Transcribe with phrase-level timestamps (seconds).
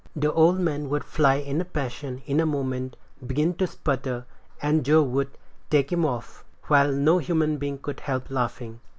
[0.15, 4.25] The old man would fly in a passion in a moment, begin to sputter,
[4.59, 5.37] and Joe would
[5.69, 8.79] "take him off," while no human being could help laughing.